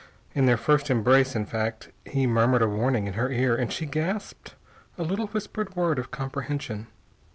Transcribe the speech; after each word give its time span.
In 0.33 0.47
their 0.47 0.57
first 0.57 0.89
embrace, 0.89 1.35
in 1.35 1.45
fact, 1.45 1.89
he 2.05 2.25
murmured 2.25 2.63
a 2.63 2.67
warning 2.67 3.05
in 3.05 3.13
her 3.13 3.29
ear 3.29 3.55
and 3.55 3.71
she 3.71 3.85
gasped 3.85 4.55
a 4.97 5.03
little 5.03 5.27
whispered 5.27 5.75
word 5.75 5.99
of 5.99 6.09
comprehension. 6.09 6.87